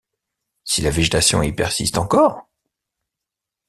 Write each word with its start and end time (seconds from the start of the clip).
Si 0.63 0.81
la 0.81 0.89
végétation 0.89 1.43
y 1.43 1.53
persiste 1.53 1.99
encore? 1.99 2.47